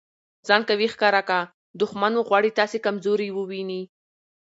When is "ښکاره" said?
0.93-1.21